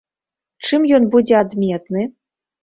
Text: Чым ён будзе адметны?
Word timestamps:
Чым 0.69 0.87
ён 0.99 1.05
будзе 1.17 1.35
адметны? 1.43 2.01